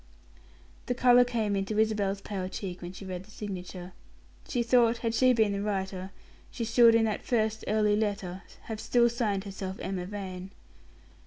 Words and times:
The 0.87 0.95
color 0.95 1.23
came 1.23 1.55
into 1.55 1.77
Isabel's 1.77 2.21
pale 2.21 2.49
cheek 2.49 2.81
when 2.81 2.91
she 2.91 3.05
read 3.05 3.23
the 3.23 3.29
signature. 3.29 3.93
She 4.47 4.63
thought, 4.63 4.97
had 5.05 5.13
she 5.13 5.31
been 5.31 5.51
the 5.51 5.61
writer, 5.61 6.09
she 6.49 6.65
should, 6.65 6.95
in 6.95 7.05
that 7.05 7.21
first, 7.21 7.63
early 7.67 7.95
letter, 7.95 8.41
have 8.63 8.79
still 8.81 9.09
signed 9.09 9.43
herself 9.43 9.77
Emma 9.79 10.07
Vane. 10.07 10.49